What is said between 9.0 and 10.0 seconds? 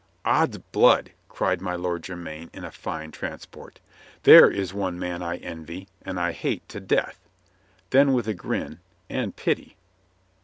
"And pity."